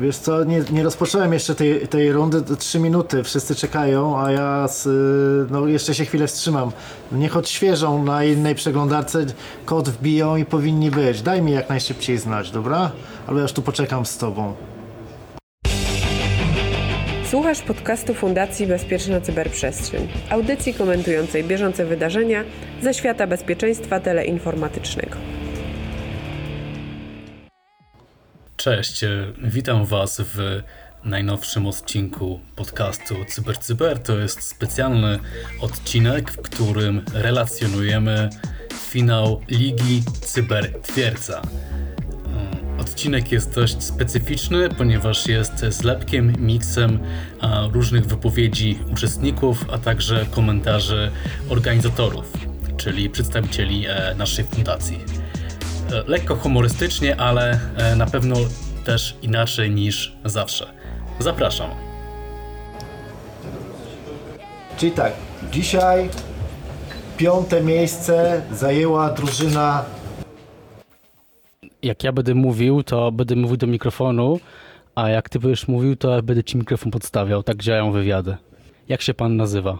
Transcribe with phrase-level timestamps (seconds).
[0.00, 4.68] Wiesz co, nie, nie rozpocząłem jeszcze tej, tej rundy, 3 minuty, wszyscy czekają, a ja
[4.68, 6.72] z, y, no jeszcze się chwilę wstrzymam.
[7.12, 9.26] Niech odświeżą na innej przeglądarce,
[9.64, 11.22] kod wbiją i powinni być.
[11.22, 12.90] Daj mi jak najszybciej znać, dobra?
[13.26, 14.54] Albo ja już tu poczekam z tobą.
[17.30, 22.44] Słuchasz podcastu Fundacji Bezpieczna Cyberprzestrzeń, audycji komentującej bieżące wydarzenia
[22.82, 25.16] ze świata bezpieczeństwa teleinformatycznego.
[28.62, 29.08] Cześć, e,
[29.44, 30.62] witam Was w
[31.04, 33.58] najnowszym odcinku podcastu CyberCyber.
[33.58, 33.98] Cyber.
[33.98, 35.18] To jest specjalny
[35.60, 38.30] odcinek, w którym relacjonujemy
[38.90, 41.42] finał Ligi Cyber Twierdza.
[42.76, 46.98] E, Odcinek jest dość specyficzny, ponieważ jest zlepkiem, miksem
[47.72, 51.10] różnych wypowiedzi uczestników, a także komentarzy
[51.48, 52.32] organizatorów,
[52.76, 55.21] czyli przedstawicieli e, naszej fundacji.
[55.92, 58.36] E, lekko humorystycznie, ale e, na pewno
[58.84, 60.66] też inaczej niż zawsze.
[61.18, 61.70] Zapraszam.
[64.76, 65.12] Czyli tak,
[65.52, 66.08] dzisiaj
[67.16, 69.84] piąte miejsce zajęła drużyna
[71.82, 74.40] jak ja będę mówił, to będę mówił do mikrofonu,
[74.94, 77.42] a jak ty będziesz mówił, to będę ci mikrofon podstawiał.
[77.42, 78.36] Tak działają wywiady.
[78.88, 79.78] Jak się pan nazywa?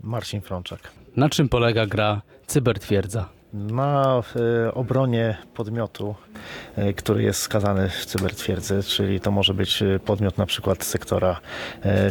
[0.00, 0.80] Marcin Frączak.
[1.16, 3.28] Na czym polega gra Cybertwierdza?
[3.54, 4.22] Na
[4.66, 6.14] e, obronie podmiotu,
[6.76, 10.86] e, który jest skazany w cybertwierdzy, czyli to może być e, podmiot na przykład z
[10.86, 11.40] sektora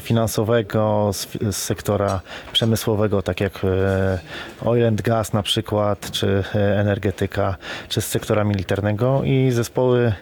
[0.02, 2.22] finansowego, z, sektora
[2.54, 3.62] przemysłowego, tak jak
[4.66, 7.56] oil and gas na przykład, czy energetyka,
[7.90, 10.14] czy z sektora militarnego i zespoły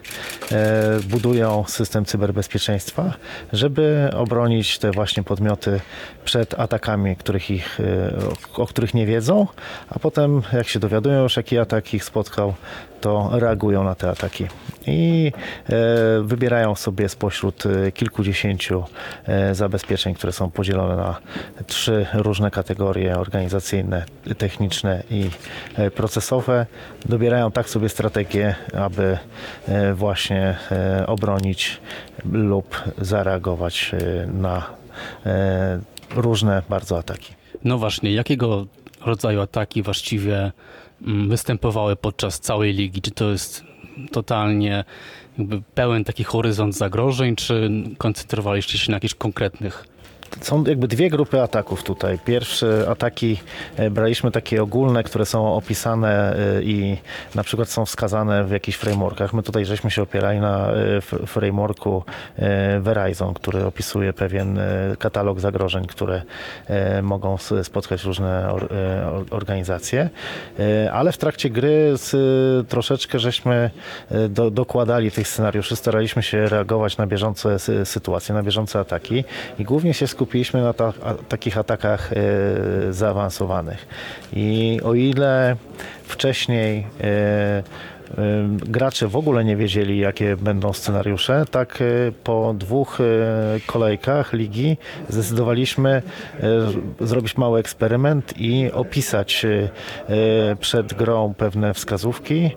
[1.09, 3.13] budują system cyberbezpieczeństwa,
[3.53, 5.80] żeby obronić te właśnie podmioty
[6.25, 7.80] przed atakami, których ich,
[8.53, 9.47] o których nie wiedzą,
[9.89, 12.54] a potem jak się dowiadują, już jaki atak ich spotkał,
[13.02, 14.48] to reagują na te ataki.
[14.88, 15.31] I
[15.70, 15.73] e,
[16.22, 18.84] wybierają sobie spośród e, kilkudziesięciu
[19.26, 21.20] e, zabezpieczeń, które są podzielone na
[21.68, 24.06] trzy różne kategorie organizacyjne,
[24.38, 25.30] techniczne i
[25.96, 26.66] procesowe.
[27.06, 29.18] Dobierają tak sobie strategię, aby
[29.94, 30.58] właśnie
[31.08, 31.81] obronić
[32.31, 33.91] lub zareagować
[34.34, 34.66] na
[36.16, 37.34] różne bardzo ataki.
[37.64, 38.66] No właśnie, jakiego
[39.06, 40.52] rodzaju ataki właściwie
[41.28, 43.01] występowały podczas całej ligi?
[43.01, 43.63] Czy to jest
[44.12, 44.84] totalnie
[45.75, 49.88] pełen taki horyzont zagrożeń, czy koncentrowaliście się na jakichś konkretnych
[50.41, 52.19] są jakby dwie grupy ataków tutaj.
[52.25, 53.38] Pierwsze ataki
[53.78, 56.97] e, braliśmy takie ogólne, które są opisane e, i
[57.35, 59.34] na przykład są wskazane w jakichś frameworkach.
[59.34, 62.03] My tutaj żeśmy się opierali na e, frameworku
[62.79, 64.59] Verizon, który opisuje pewien
[65.00, 66.22] katalog zagrożeń, które
[67.03, 68.53] mogą spotkać różne
[69.29, 70.09] organizacje.
[70.91, 71.94] Ale w trakcie gry
[72.68, 73.69] troszeczkę żeśmy
[74.29, 79.23] do, dokładali tych scenariuszy, staraliśmy się reagować na bieżące sytuacje, na bieżące ataki
[79.59, 83.88] i głównie się skupiliśmy na ta, a, takich atakach e, zaawansowanych.
[84.34, 85.56] I o ile
[86.03, 87.64] wcześniej e,
[88.55, 93.03] gracze w ogóle nie wiedzieli, jakie będą scenariusze, tak e, po dwóch e,
[93.66, 94.77] kolejkach ligi
[95.09, 96.41] zdecydowaliśmy e,
[97.07, 99.45] zrobić mały eksperyment i opisać
[100.59, 102.51] przed grą pewne wskazówki,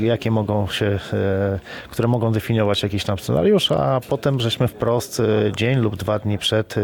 [0.00, 0.98] jakie mogą się,
[1.90, 5.22] które mogą definiować jakiś tam scenariusz, a potem żeśmy wprost
[5.56, 6.74] dzień lub dwa dni przed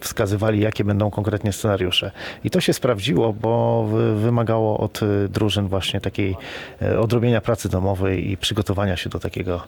[0.00, 2.10] wskazywali, jakie będą konkretnie scenariusze.
[2.44, 3.84] I to się sprawdziło, bo
[4.16, 6.36] wymagało od drużyn drużyn właśnie takiej
[6.82, 9.62] e, odrobienia pracy domowej i przygotowania się do takiego,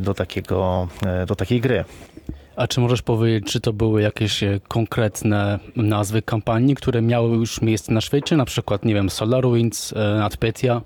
[0.00, 1.84] do takiego, e, do takiej gry.
[2.60, 7.62] A czy możesz powiedzieć, czy to były jakieś e, konkretne nazwy kampanii, które miały już
[7.62, 10.66] miejsce na świecie, na przykład, nie wiem, SolarWinds, NotPetya?
[10.66, 10.82] E,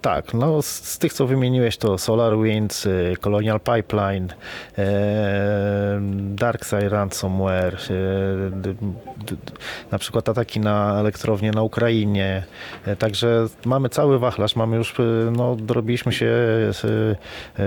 [0.00, 2.88] tak, no z, z, tych, co wymieniłeś, to SolarWinds,
[3.20, 4.28] Colonial Pipeline,
[4.78, 9.36] e, DarkSide Ransomware, e, d, d,
[9.90, 12.44] na przykład ataki na elektrownię na Ukrainie,
[12.84, 14.94] e, także mamy cały wachlarz, mamy już,
[15.32, 16.32] no dorobiliśmy się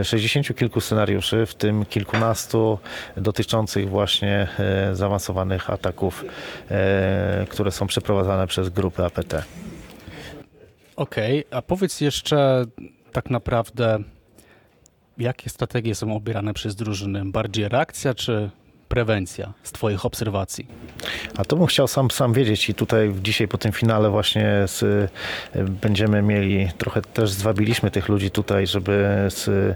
[0.03, 2.79] 60 kilku scenariuszy, w tym kilkunastu
[3.17, 6.26] dotyczących właśnie e, zaawansowanych ataków,
[6.72, 9.34] e, które są przeprowadzane przez grupy APT.
[10.96, 12.66] Okej, okay, a powiedz jeszcze
[13.12, 14.00] tak naprawdę,
[15.17, 17.26] jakie strategie są obierane przez drużyny?
[17.26, 18.50] Bardziej reakcja czy
[18.87, 20.67] prewencja z Twoich obserwacji?
[21.37, 24.84] A to bym chciał sam, sam wiedzieć i tutaj dzisiaj po tym finale właśnie z,
[24.84, 25.09] y,
[25.82, 29.76] będziemy mieli, trochę też zwabiliśmy tych ludzi tutaj, żeby z, y,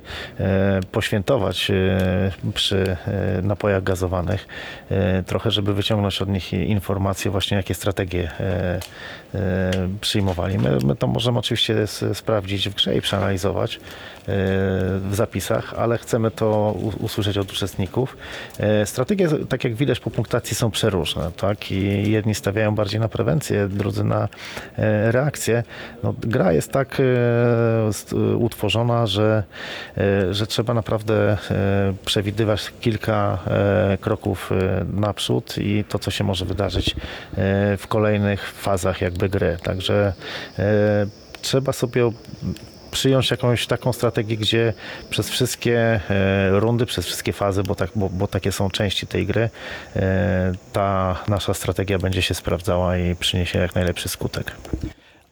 [0.91, 2.97] poświętować y, przy
[3.43, 4.47] napojach gazowanych,
[5.25, 8.31] trochę żeby wyciągnąć od nich informacje właśnie jakie strategie
[10.01, 10.57] przyjmowali.
[10.57, 13.79] My, my to możemy oczywiście s- sprawdzić w grze i przeanalizować
[14.27, 18.17] w zapisach, ale chcemy to usłyszeć od uczestników.
[18.99, 21.31] Strategie, tak jak widać po punktacji, są przeróżne.
[21.37, 21.71] Tak?
[21.71, 24.27] I jedni stawiają bardziej na prewencję, drudzy na
[24.77, 25.63] e, reakcję.
[26.03, 29.43] No, gra jest tak e, utworzona, że,
[29.97, 31.37] e, że trzeba naprawdę
[32.05, 33.39] przewidywać kilka
[34.01, 34.51] kroków
[34.93, 36.95] naprzód i to, co się może wydarzyć
[37.77, 39.57] w kolejnych fazach jakby gry.
[39.63, 40.13] Także
[41.41, 42.11] trzeba sobie
[42.91, 44.73] przyjąć jakąś taką strategię, gdzie
[45.09, 49.25] przez wszystkie e, rundy, przez wszystkie fazy, bo, tak, bo, bo takie są części tej
[49.25, 49.49] gry,
[49.95, 54.55] e, ta nasza strategia będzie się sprawdzała i przyniesie jak najlepszy skutek.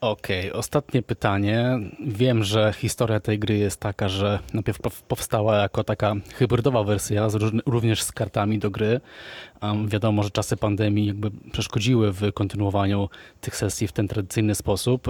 [0.01, 1.80] Okej, ostatnie pytanie.
[2.07, 7.27] Wiem, że historia tej gry jest taka, że najpierw pow- powstała jako taka hybrydowa wersja,
[7.65, 9.01] również z kartami do gry.
[9.62, 13.10] Um, wiadomo, że czasy pandemii jakby przeszkodziły w kontynuowaniu
[13.42, 15.07] tych sesji w ten tradycyjny sposób.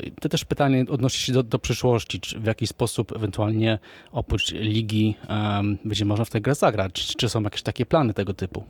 [0.00, 2.20] E, To też pytanie odnosi się do, do przyszłości.
[2.20, 3.78] Czy w jaki sposób ewentualnie
[4.12, 6.92] oprócz ligi um, będzie można w tę grę zagrać?
[6.92, 8.64] Czy, czy są jakieś takie plany tego typu?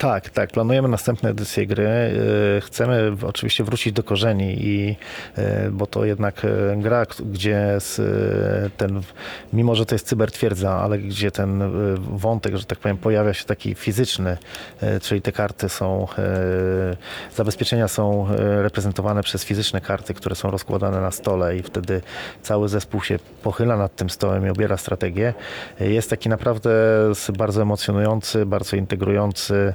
[0.00, 0.50] Tak, tak.
[0.50, 1.86] Planujemy następne edycje gry.
[1.86, 4.96] E, Chcemy oczywiście wrócić do korzeni, i,
[5.36, 7.78] e, bo to jednak e, gra, gdzie
[8.76, 9.00] ten,
[9.52, 11.62] mimo że to jest cybertwierdza, ale gdzie ten
[12.18, 14.36] wątek, że tak powiem, pojawia się taki fizyczny,
[15.02, 16.06] czyli te karty są,
[17.36, 22.00] zabezpieczenia są reprezentowane przez fizyczne karty, które są rozkładane na stole i wtedy
[22.42, 25.34] cały zespół się pochyla nad tym stołem i obiera strategię.
[25.80, 26.70] Jest taki naprawdę
[27.38, 29.74] bardzo emocjonujący, bardzo integrujący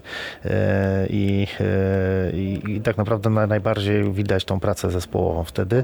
[1.10, 5.84] i, e, i, i tak naprawdę na, najbardziej widać tą pracę zespołową wtedy.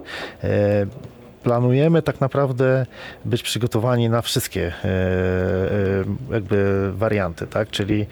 [1.43, 2.85] Planujemy tak naprawdę
[3.25, 7.69] być przygotowani na wszystkie e, e, jakby warianty, tak?
[7.69, 8.05] Czyli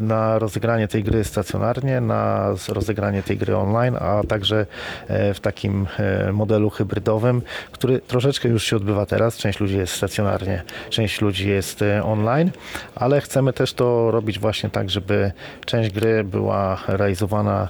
[0.00, 4.66] na rozegranie tej gry stacjonarnie, na rozegranie tej gry online, a także
[5.08, 5.86] e, w takim
[6.32, 9.36] modelu hybrydowym, który troszeczkę już się odbywa teraz.
[9.36, 12.50] Część ludzi jest stacjonarnie, część ludzi jest online,
[12.94, 15.32] ale chcemy też to robić właśnie tak, żeby
[15.64, 17.68] część gry była realizowana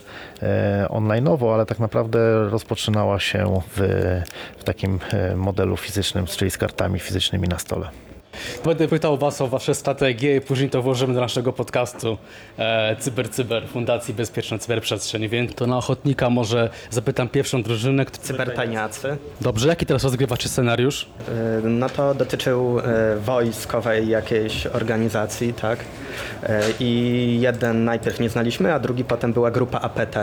[0.88, 3.80] online'owo, ale tak naprawdę rozpoczynała się w,
[4.58, 7.88] w takim e, modelu fizycznym, czyli z kartami fizycznymi na stole.
[8.64, 12.18] Będę pytał Was o Wasze strategie i później to włożymy do naszego podcastu
[12.58, 15.28] e, Cyber Cyber Fundacji Bezpieczna Cyberprzestrzeń.
[15.28, 18.04] Więc to na ochotnika może zapytam pierwszą drużynę.
[18.04, 18.18] Kto...
[18.22, 19.16] Cybertajniacy.
[19.40, 21.06] Dobrze, jaki teraz rozgrywacie scenariusz?
[21.64, 22.82] Y, No to dotyczył y,
[23.20, 25.78] wojskowej jakiejś organizacji, tak?
[25.80, 26.46] Y,
[26.80, 30.16] I jeden najpierw nie znaliśmy, a drugi potem była grupa APT,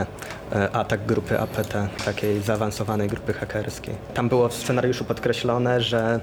[0.74, 1.74] atak grupy APT,
[2.06, 3.96] takiej zaawansowanej grupy hakerskiej.
[4.14, 6.20] Tam było w scenariuszu podkreślone, że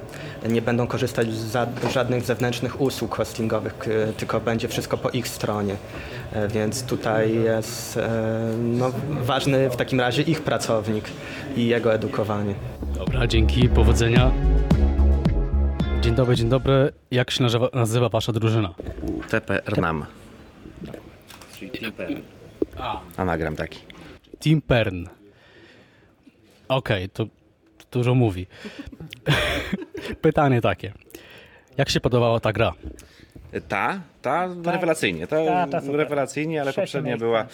[0.49, 5.29] nie będą korzystać z za- żadnych zewnętrznych usług hostingowych, k- tylko będzie wszystko po ich
[5.29, 5.73] stronie.
[5.75, 8.01] Y, Więc tutaj jest y,
[8.59, 11.05] no, ważny w takim razie ich pracownik
[11.57, 12.55] i jego edukowanie.
[12.99, 14.31] Dobra, dzięki, powodzenia.
[16.01, 16.93] Dzień dobry, dzień dobry.
[17.11, 18.75] Jak się nazywa, nazywa Wasza drużyna?
[19.31, 20.07] TP Rnam.
[23.17, 23.79] Anagram taki.
[24.41, 25.07] Team Pern.
[26.69, 27.27] Okej, to
[27.93, 28.47] dużo mówi.
[30.23, 30.93] Pytanie takie.
[31.79, 32.73] Jak się podobała ta gra?
[33.69, 35.27] Ta, ta rewelacyjnie.
[35.27, 35.97] Ta, Ta, ta super.
[35.97, 37.47] rewelacyjnie, ale Trzecie poprzednia była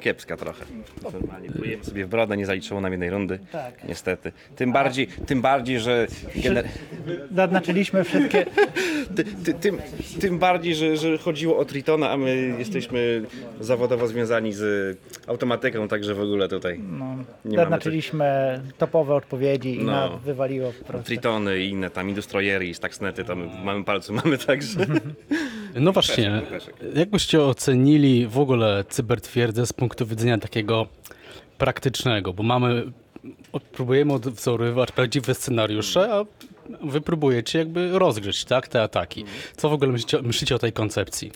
[0.00, 0.64] kiepska trochę.
[1.12, 3.38] Normalnie plujemy sobie w brodę, nie zaliczyło nam jednej rundy.
[3.52, 3.74] Tak.
[3.88, 4.32] Niestety.
[4.56, 6.06] Tym bardziej, tym bardziej, że
[6.36, 6.64] gener-
[7.34, 8.46] Zaznaczyliśmy wszystkie.
[9.16, 9.78] ty, ty, tym,
[10.20, 13.22] tym bardziej, że, że chodziło o Tritona, a my jesteśmy
[13.60, 17.04] zawodowo związani z automatyką, także w ogóle tutaj No,
[17.44, 19.92] Nie mamy zaznaczyliśmy topowe odpowiedzi i No.
[19.92, 21.06] nas wywaliło po prostu.
[21.06, 24.78] Tritony i inne tam Industrojeri i Stuxnety, tam w małym palcu mamy także.
[25.74, 26.42] No właśnie,
[26.94, 30.86] jak byście ocenili w ogóle cybertwierdzę z punktu widzenia takiego
[31.58, 32.32] praktycznego?
[32.32, 32.84] Bo mamy,
[33.52, 36.24] od- próbujemy odwzorowywać prawdziwe scenariusze, a
[36.82, 39.24] wy próbujecie jakby rozgrzeć tak, te ataki.
[39.56, 41.32] Co w ogóle myślicie, myślicie o tej koncepcji?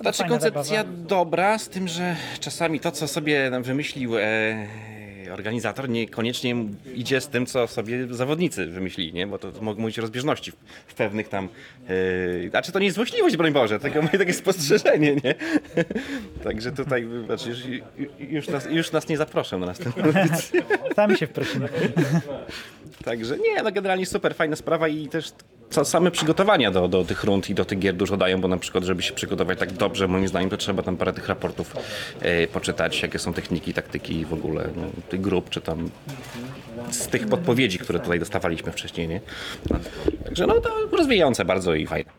[0.00, 0.98] Znaczy fajna koncepcja zabawa.
[1.08, 4.22] dobra, z tym, że czasami to, co sobie nam wymyślił e,
[5.32, 6.56] organizator, niekoniecznie
[6.94, 9.26] idzie z tym, co sobie zawodnicy wymyślili, nie?
[9.26, 10.56] Bo to, mogą być rozbieżności w,
[10.86, 11.48] w pewnych tam...
[11.88, 15.34] E, znaczy to nie jest złośliwość, broń Boże, tylko moje takie spostrzeżenie, nie?
[16.44, 17.58] Także tutaj, znaczy, już,
[18.18, 20.62] już, nas, już nas nie zaproszę na następną edycję.
[20.96, 21.68] Sami się wprosimy.
[23.04, 25.32] Także nie, no generalnie super, fajna sprawa i też
[25.70, 28.84] same przygotowania do, do tych rund i do tych gier dużo dają, bo na przykład,
[28.84, 31.76] żeby się przygotować tak dobrze, moim zdaniem, to trzeba tam parę tych raportów
[32.20, 35.90] e, poczytać, jakie są techniki, taktyki w ogóle no, tych grup, czy tam
[36.90, 39.20] z tych podpowiedzi, które tutaj dostawaliśmy wcześniej, nie?
[39.70, 39.78] No,
[40.24, 42.10] Także no to rozwijające bardzo i fajne.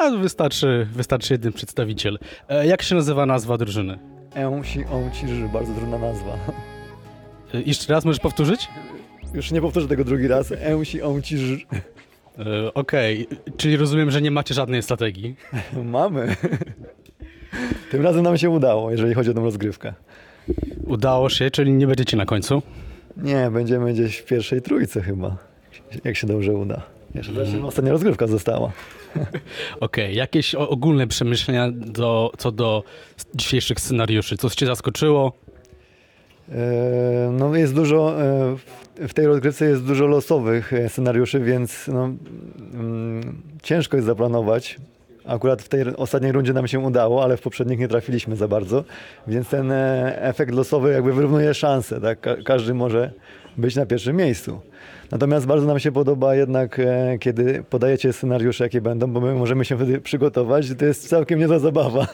[0.00, 2.18] A, wystarczy, wystarczy jeden przedstawiciel.
[2.48, 3.98] E, jak się nazywa nazwa drużyny?
[4.34, 6.38] Eąsi, Ąciży, bardzo trudna nazwa.
[7.54, 8.68] E, jeszcze raz możesz powtórzyć?
[9.34, 10.52] Już nie powtórzę tego drugi raz.
[10.52, 11.58] Eąsi, Ąciży.
[12.38, 13.26] E, Okej,
[13.56, 15.36] czyli rozumiem, że nie macie żadnej strategii.
[15.84, 16.36] Mamy.
[17.90, 19.94] Tym razem nam się udało, jeżeli chodzi o tą rozgrywkę.
[20.86, 22.62] Udało się, czyli nie będziecie na końcu.
[23.16, 25.36] Nie, będziemy gdzieś w pierwszej trójce chyba.
[26.04, 26.82] Jak się dobrze uda.
[27.14, 27.64] Jeszcze mm.
[27.64, 28.72] ostatnia rozgrywka została.
[29.80, 32.82] Okej, jakieś o- ogólne przemyślenia do, co do
[33.18, 34.36] s- dzisiejszych scenariuszy?
[34.36, 35.32] Coś cię zaskoczyło?
[36.52, 36.54] E,
[37.32, 38.56] No jest dużo, e,
[39.08, 42.04] w- tej rozgrywce jest dużo losowych e, scenariuszy, więc no,
[42.74, 44.76] mm, ciężko jest zaplanować.
[45.26, 48.84] Akurat w tej ostatniej rundzie nam się udało, ale w poprzednich nie trafiliśmy za bardzo,
[49.26, 49.72] więc ten
[50.16, 52.20] efekt losowy jakby wyrównuje szanse, tak?
[52.20, 53.10] Ka- Każdy może
[53.56, 54.60] być na pierwszym miejscu.
[55.10, 56.80] Natomiast bardzo nam się podoba jednak,
[57.20, 60.74] kiedy podajecie scenariusze, jakie będą, bo my możemy się wtedy przygotować.
[60.78, 62.06] To jest całkiem niezła zabawa.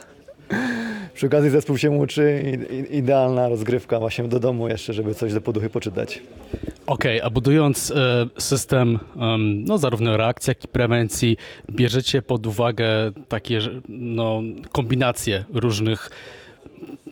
[1.20, 5.40] Przy okazji zespół się uczy i, idealna rozgrywka właśnie do domu jeszcze, żeby coś do
[5.40, 6.22] poduchy poczytać.
[6.86, 11.36] Okej, a budując e, system em, no, zarówno reakcji, jak i prewencji,
[11.70, 12.86] bierzecie pod uwagę
[13.28, 16.10] takie no, kombinacje różnych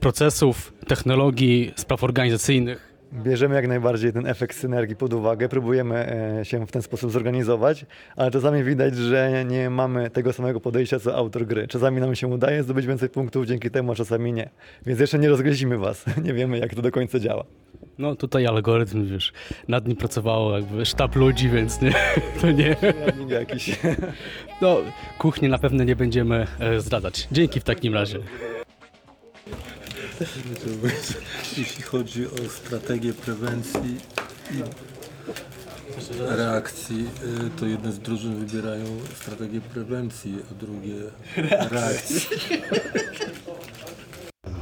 [0.01, 2.88] procesów, technologii, spraw organizacyjnych.
[3.13, 7.87] Bierzemy jak najbardziej ten efekt synergii pod uwagę, próbujemy e, się w ten sposób zorganizować,
[8.17, 11.69] ale czasami widać, że nie mamy tego samego podejścia co autor gry.
[11.69, 14.51] Czasami nam się udaje zdobyć więcej punktów dzięki temu, a czasami nie.
[14.87, 17.45] Więc jeszcze nie rozgryźmy was, nie wiemy jak to do końca działa.
[17.99, 19.33] No tutaj algorytm, wiesz,
[19.69, 21.93] nad nim pracowało jakby sztab ludzi, więc nie,
[22.41, 22.77] to nie.
[23.29, 23.71] Jakiś.
[24.61, 24.77] No,
[25.19, 27.29] kuchni na pewno nie będziemy e, zdradzać.
[27.33, 28.19] Dzięki w takim razie.
[31.59, 33.97] Jeśli chodzi o strategię prewencji
[34.51, 34.63] i
[36.19, 37.07] reakcji,
[37.47, 38.85] y, to jedne z drużyn wybierają
[39.15, 40.95] strategię prewencji, a drugie
[41.71, 42.21] reakcji.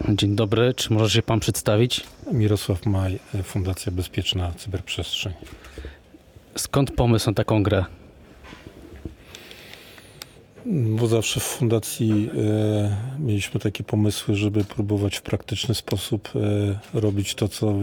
[0.08, 2.04] Dzień dobry, czy może się pan przedstawić?
[2.32, 5.32] Mirosław Maj, Fundacja Bezpieczna Cyberprzestrzeń.
[6.56, 7.84] Skąd pomysł na taką grę?
[10.68, 16.32] Bo zawsze w fundacji e, mieliśmy takie pomysły, żeby próbować w praktyczny sposób
[16.94, 17.74] e, robić to, co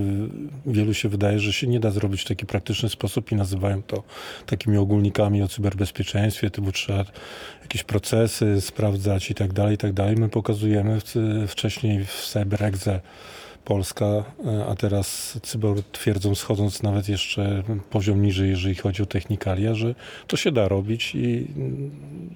[0.65, 4.03] wielu się wydaje, że się nie da zrobić w taki praktyczny sposób i nazywają to
[4.45, 7.05] takimi ogólnikami o cyberbezpieczeństwie, typu trzeba
[7.61, 10.15] jakieś procesy sprawdzać i tak dalej, i tak dalej.
[10.15, 11.15] My pokazujemy w,
[11.47, 12.99] wcześniej w CyberExe
[13.65, 19.73] Polska, e, a teraz Cybor twierdzą, schodząc nawet jeszcze poziom niżej, jeżeli chodzi o technikalia,
[19.73, 19.95] że
[20.27, 21.47] to się da robić i,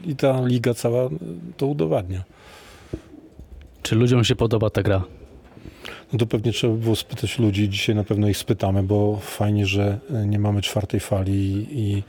[0.05, 1.09] i ta liga cała
[1.57, 2.23] to udowadnia.
[3.81, 5.03] Czy ludziom się podoba ta gra?
[6.13, 7.69] No to pewnie trzeba by było spytać ludzi.
[7.69, 12.03] Dzisiaj na pewno ich spytamy, bo fajnie, że nie mamy czwartej fali i,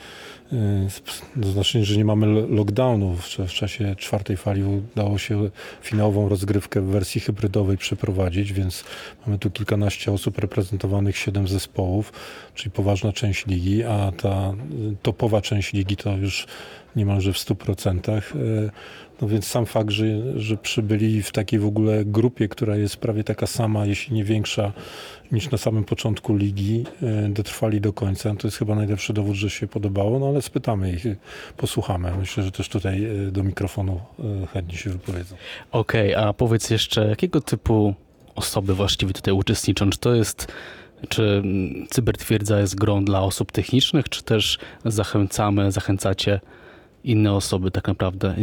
[1.43, 3.17] to znaczy, że nie mamy lo- lockdownu.
[3.17, 5.51] W, czasie czwartej fali udało się
[5.83, 8.85] finałową rozgrywkę w wersji hybrydowej przeprowadzić, więc
[9.27, 12.13] mamy tu kilkanaście osób reprezentowanych, siedem zespołów,
[12.55, 14.55] czyli poważna część ligi, a ta
[14.93, 16.47] y, topowa część ligi to już
[16.97, 18.23] niemalże w 100%.
[19.23, 20.05] No więc sam fakt, że,
[20.41, 24.73] że przybyli w takiej w ogóle grupie, która jest prawie taka sama, jeśli nie większa
[25.33, 29.51] niż na samym początku ligi, e, dotrwali do końca, to jest chyba najlepszy dowód, że
[29.51, 31.05] się podobało, no ale spytamy ich,
[31.57, 32.13] posłuchamy.
[32.19, 35.37] Myślę, że też tutaj e, do mikrofonu e, chętnie się wypowiedzą.
[35.73, 37.95] Okej, a powiedz jeszcze, jakiego typu
[38.35, 39.91] osoby właściwie tutaj uczestniczą?
[39.91, 40.53] Czy to jest,
[41.09, 41.43] czy
[41.91, 46.41] cybertwierdza jest grą dla osób technicznych, czy też zachęcamy, zachęcacie
[47.05, 48.35] inne osoby tak naprawdę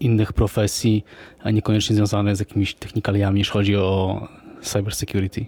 [0.00, 1.04] innych profesji,
[1.42, 4.20] a niekoniecznie związane z jakimiś technikaliami, jeśli chodzi o
[4.62, 5.46] cybersecurity?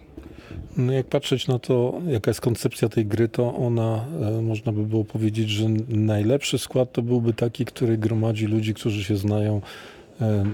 [0.77, 4.83] No jak patrzeć na to, jaka jest koncepcja tej gry, to ona, e, można by
[4.83, 9.61] było powiedzieć, że najlepszy skład to byłby taki, który gromadzi ludzi, którzy się znają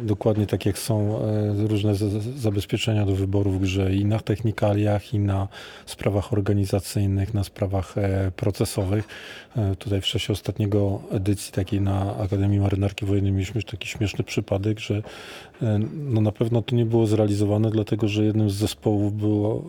[0.02, 1.94] dokładnie tak jak są e, różne
[2.36, 5.48] zabezpieczenia do wyboru w grze i na technikaliach, i na
[5.86, 9.08] sprawach organizacyjnych, na sprawach e, procesowych.
[9.56, 14.80] E, Tutaj w czasie ostatniego edycji takiej na Akademii Marynarki Wojennej mieliśmy taki śmieszny przypadek,
[14.80, 15.02] że
[15.62, 19.64] e, no na pewno to nie było zrealizowane, dlatego że jednym z zespołów było,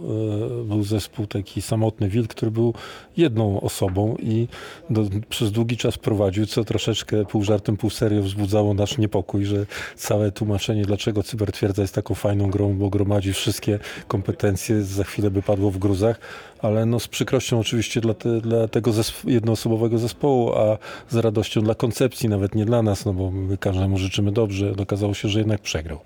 [0.62, 2.74] e, był zespół taki samotny wilk, który był
[3.18, 4.48] jedną osobą i
[4.90, 9.66] do, przez długi czas prowadził, co troszeczkę pół żartem, pół serio wzbudzało nasz niepokój, że
[9.96, 15.42] całe tłumaczenie, dlaczego cybertwierdza jest taką fajną grą, bo gromadzi wszystkie kompetencje, za chwilę by
[15.42, 16.20] padło w gruzach,
[16.60, 18.92] ale no z przykrością oczywiście dla, te, dla tego
[19.26, 20.78] jednoosobowego zespołu, a
[21.10, 24.74] z radością dla koncepcji, nawet nie dla nas, no bo my każdemu życzymy dobrze.
[24.82, 26.00] Okazało się, że jednak przegrał.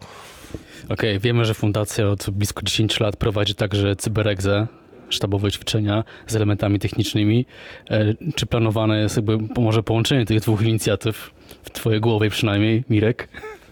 [0.90, 4.68] Okej, wiemy, że fundacja od blisko 10 lat prowadzi także cyberegzę,
[5.10, 7.46] sztabowe ćwiczenia z elementami technicznymi.
[7.90, 11.32] E, Czy planowane jest jakby może połączenie tych dwóch inicjatyw
[11.64, 13.28] w twojej głowie przynajmniej, Mirek?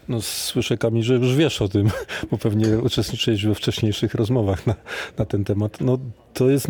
[0.08, 1.90] No, słyszę, Kamil, że już wiesz o tym,
[2.30, 4.74] bo pewnie uczestniczyłeś we wcześniejszych rozmowach na,
[5.18, 5.80] na ten temat.
[5.80, 5.98] No,
[6.34, 6.68] to jest,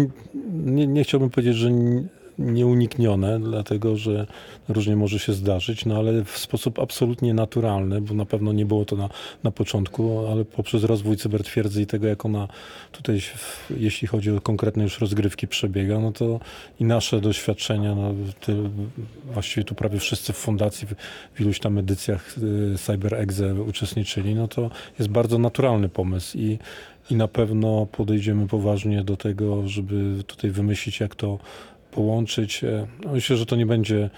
[0.52, 1.70] nie, nie chciałbym powiedzieć, że
[2.38, 4.26] nieuniknione, dlatego że
[4.68, 8.84] różnie może się zdarzyć, no ale w sposób absolutnie naturalny, bo na pewno nie było
[8.84, 9.08] to na,
[9.44, 12.48] na początku, ale poprzez rozwój cybertwierdzy i tego, jak ona
[12.92, 13.20] tutaj,
[13.70, 16.40] jeśli chodzi o konkretne już rozgrywki przebiega, no to
[16.80, 18.14] i nasze doświadczenia, no,
[19.24, 20.94] właściwie tu prawie wszyscy w fundacji w,
[21.34, 22.38] w iluś tam edycjach
[22.74, 26.58] y, CyberExe uczestniczyli, no to jest bardzo naturalny pomysł i,
[27.10, 31.38] i na pewno podejdziemy poważnie do tego, żeby tutaj wymyślić, jak to
[31.96, 32.64] połączyć.
[32.64, 34.10] E, no Myślę, że to nie będzie,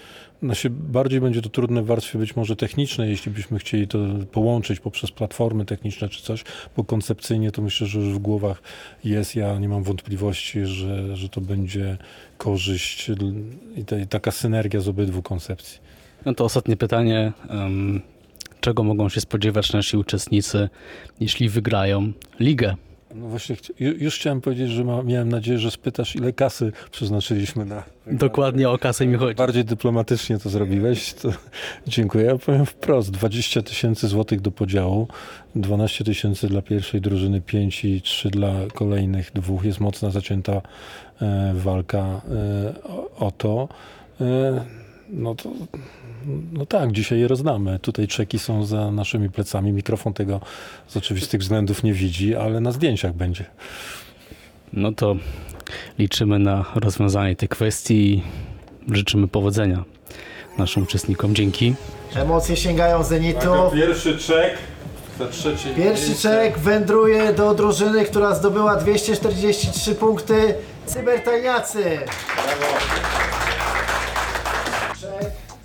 [0.42, 3.98] znaczy bardziej będzie to trudne w warstwie być może technicznej, jeśli byśmy chcieli to
[4.32, 6.44] połączyć poprzez platformy techniczne czy coś,
[6.76, 8.62] bo koncepcyjnie to myślę, że już w głowach
[9.04, 9.36] jest.
[9.36, 11.96] Ja nie mam wątpliwości, że, że to będzie
[12.38, 13.10] korzyść
[13.76, 15.78] i, ta, i taka synergia z obydwu koncepcji.
[16.26, 17.32] No to ostatnie pytanie.
[18.60, 20.68] czego mogą się spodziewać nasi uczestnicy,
[21.20, 22.76] jeśli wygrają ligę?
[23.14, 27.82] No właśnie, już chciałem powiedzieć, że ma, miałem nadzieję, że spytasz, ile kasy przeznaczyliśmy na.
[28.06, 29.34] Dokładnie o kasę mi chodzi.
[29.34, 31.28] Bardziej dyplomatycznie to zrobiłeś, to
[31.86, 32.24] dziękuję.
[32.24, 35.08] Ja powiem wprost, 20 tysięcy złotych do podziału,
[35.54, 39.64] 12 tysięcy dla pierwszej drużyny, 5 i 3 dla kolejnych dwóch.
[39.64, 40.62] Jest mocna zacięta
[41.22, 43.68] e, walka e, o, o to.
[45.10, 45.50] No to
[46.52, 47.78] no tak, dzisiaj je rozdamy.
[47.78, 49.72] Tutaj czeki są za naszymi plecami.
[49.72, 50.40] Mikrofon tego
[50.88, 53.44] z oczywistych względów nie widzi, ale na zdjęciach będzie.
[54.72, 55.16] No to
[55.98, 58.22] liczymy na rozwiązanie tej kwestii i
[58.94, 59.84] życzymy powodzenia
[60.58, 61.34] naszym uczestnikom.
[61.34, 61.74] Dzięki.
[62.14, 63.50] Emocje sięgają zenitu.
[63.74, 64.58] Pierwszy czek
[65.18, 70.54] za trzecie Pierwszy czek wędruje do drużyny, która zdobyła 243 punkty.
[70.86, 71.82] Cybertajniacy.
[71.82, 73.37] Czek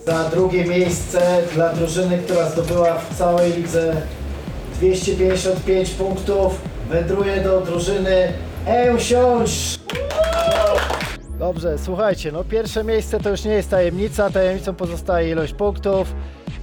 [0.05, 4.01] za drugie miejsce dla drużyny, która zdobyła w całej lidze
[4.75, 6.62] 255 punktów.
[6.89, 8.33] Wędruje do drużyny
[8.65, 9.79] Ełsiąż.
[11.39, 16.15] Dobrze, słuchajcie, no pierwsze miejsce to już nie jest tajemnica, tajemnicą pozostaje ilość punktów.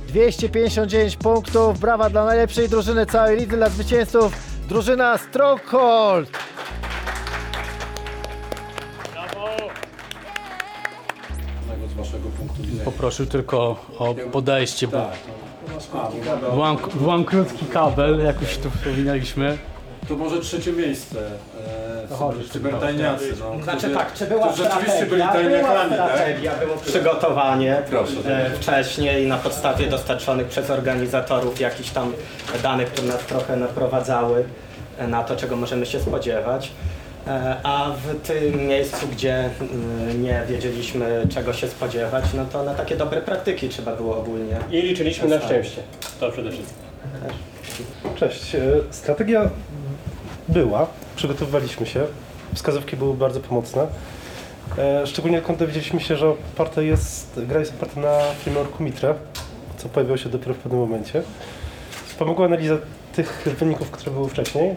[0.08, 4.32] 259 punktów, brawa dla najlepszej drużyny całej lidzy, dla zwycięzców,
[4.68, 6.30] drużyna Stronghold.
[12.10, 12.84] Z waszego punktu widzenia.
[12.84, 15.10] Poprosił tylko o podejście, bo
[16.52, 19.58] byłam, byłam krótki kabel, jak już tu wspominaliśmy.
[20.08, 21.18] To może trzecie miejsce.
[22.10, 23.34] E, cybertajniacy.
[23.40, 25.50] No, Znaczy którzy- tak, czy była którzy rzeczywiście byli strategia?
[25.58, 26.10] Była tajniakami, tak?
[26.16, 28.46] strategia, było przygotowanie Proszę.
[28.46, 32.12] e, wcześniej na podstawie dostarczonych przez organizatorów jakichś tam
[32.62, 34.44] danych, które nas trochę naprowadzały
[34.98, 36.72] e, na to, czego możemy się spodziewać.
[37.26, 42.74] E, A w tym miejscu, gdzie mm, nie wiedzieliśmy czego się spodziewać, no to na
[42.74, 44.56] takie dobre praktyki trzeba było ogólnie.
[44.70, 45.82] I liczyliśmy na szczęście.
[46.20, 46.76] To przede wszystkim.
[48.16, 48.54] Cześć.
[48.54, 49.50] E, Strategia
[50.48, 52.00] była, przygotowywaliśmy się.
[52.54, 53.86] Wskazówki były bardzo pomocne.
[54.78, 59.14] E, Szczególnie skąd dowiedzieliśmy się, że oparte jest, gra jest oparta na frameworku Mitre,
[59.76, 61.22] co pojawiło się dopiero w pewnym momencie.
[62.18, 62.74] Pomogła analiza
[63.12, 64.76] tych wyników, które były wcześniej.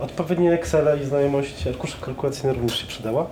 [0.00, 3.26] Odpowiednie Excel i znajomość arkuszy kalkulacyjnych również się przydała.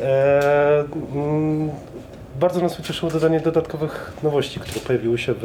[0.00, 0.84] E,
[1.14, 1.70] mm,
[2.40, 5.44] bardzo nas ucieszyło dodanie dodatkowych nowości, które pojawiły się w,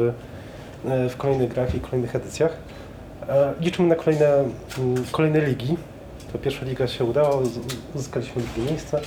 [0.88, 2.56] e, w kolejnych grach i kolejnych edycjach.
[3.28, 4.26] E, Liczymy na kolejne,
[4.78, 5.76] mm, kolejne ligi.
[6.32, 7.58] To pierwsza liga się udała, uz-
[7.94, 9.00] uzyskaliśmy drugie miejsce,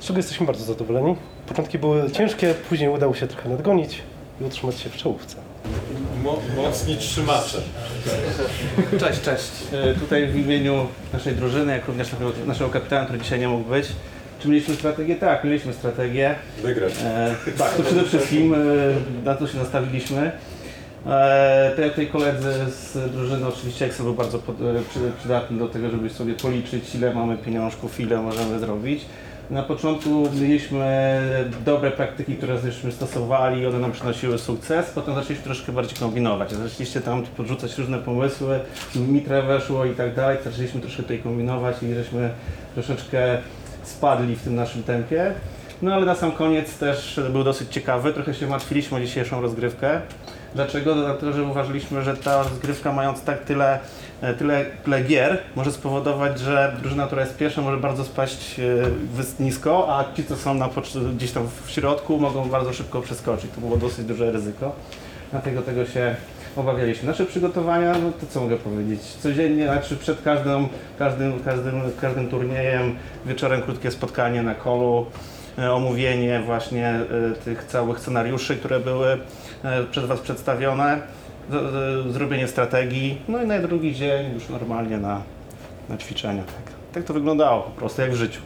[0.00, 1.16] z czego jesteśmy bardzo zadowoleni.
[1.48, 4.02] Początki były ciężkie, później udało się trochę nadgonić
[4.40, 5.36] i utrzymać się w czołówce.
[6.22, 7.58] Mo, mocni trzymacze.
[9.00, 9.50] Cześć, cześć.
[9.72, 13.70] E, Tutaj w imieniu naszej drużyny, jak również naszego, naszego kapitana, który dzisiaj nie mógł
[13.70, 13.86] być.
[14.40, 15.16] Czy mieliśmy strategię?
[15.16, 16.34] Tak, mieliśmy strategię.
[16.62, 16.92] Wygrać.
[17.04, 18.58] E, tak, to przede wszystkim e,
[19.24, 20.32] na to się nastawiliśmy.
[21.06, 25.58] E, tak jak tutaj koledzy z drużyny, oczywiście Excel był bardzo pod, e, przy- przydatny
[25.58, 29.04] do tego, żeby sobie policzyć ile mamy pieniążków, ile możemy zrobić.
[29.50, 31.20] Na początku mieliśmy
[31.64, 36.52] dobre praktyki, które żeśmy stosowali, one nam przynosiły sukces, potem zaczęliśmy troszkę bardziej kombinować.
[36.52, 38.60] Zaczęliście tam podrzucać różne pomysły,
[38.96, 42.30] mitre weszło i tak dalej, zaczęliśmy troszkę tutaj kombinować i żeśmy
[42.74, 43.38] troszeczkę
[43.82, 45.34] spadli w tym naszym tempie.
[45.82, 48.12] No ale na sam koniec też był dosyć ciekawy.
[48.12, 50.00] Trochę się martwiliśmy o dzisiejszą rozgrywkę.
[50.54, 50.94] Dlaczego?
[50.94, 53.78] Dlatego, że uważaliśmy, że ta rozgrywka mając tak tyle,
[54.20, 59.42] e, tyle, tyle gier może spowodować, że drużyna, która jest pierwsza może bardzo spaść e,
[59.42, 60.68] nisko, a ci, co są na,
[61.16, 63.50] gdzieś tam w środku mogą bardzo szybko przeskoczyć.
[63.54, 64.72] To było dosyć duże ryzyko.
[65.30, 66.16] Dlatego tego się
[66.56, 67.08] obawialiśmy.
[67.08, 69.00] Nasze przygotowania, no to co mogę powiedzieć?
[69.02, 75.06] Codziennie, znaczy przed każdym, każdym, każdym, każdym turniejem, wieczorem krótkie spotkanie na kolu,
[75.58, 77.00] e, omówienie właśnie
[77.44, 79.18] tych całych scenariuszy, które były
[79.90, 81.00] przez Was przedstawione,
[81.50, 85.22] z- zrobienie strategii, no i na drugi dzień już normalnie na,
[85.88, 86.42] na ćwiczenia.
[86.42, 88.40] Tak, tak to wyglądało po prostu jak w życiu.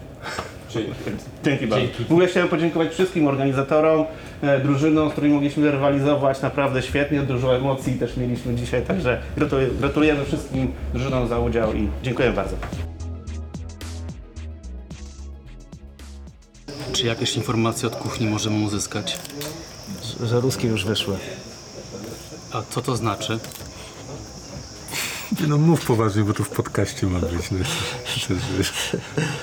[1.45, 1.87] Dzięki bardzo.
[2.09, 4.05] W ogóle chciałem podziękować wszystkim organizatorom,
[4.43, 6.43] e, drużynom, z którymi mogliśmy rywalizować.
[6.43, 9.21] Naprawdę świetnie, dużo emocji też mieliśmy dzisiaj, także
[9.81, 12.57] gratulujemy wszystkim drużynom za udział i dziękuję bardzo.
[16.93, 19.19] Czy jakieś informacje od kuchni możemy uzyskać?
[20.23, 21.17] Że ruskie już wyszły.
[22.53, 23.39] A co to znaczy?
[25.49, 27.51] No mów poważnie, bo tu w podcaście ma być.
[27.51, 27.59] No.